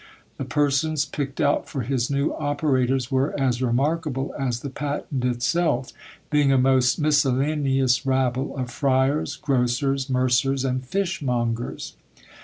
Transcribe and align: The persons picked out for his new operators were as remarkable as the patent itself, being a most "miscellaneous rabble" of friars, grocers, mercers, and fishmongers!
The 0.39 0.45
persons 0.45 1.05
picked 1.05 1.39
out 1.39 1.69
for 1.69 1.81
his 1.81 2.09
new 2.09 2.33
operators 2.33 3.11
were 3.11 3.39
as 3.39 3.61
remarkable 3.61 4.33
as 4.35 4.61
the 4.61 4.71
patent 4.71 5.23
itself, 5.23 5.93
being 6.31 6.51
a 6.51 6.57
most 6.57 6.97
"miscellaneous 6.99 8.03
rabble" 8.03 8.57
of 8.57 8.71
friars, 8.71 9.35
grocers, 9.35 10.09
mercers, 10.09 10.65
and 10.65 10.83
fishmongers! 10.83 11.97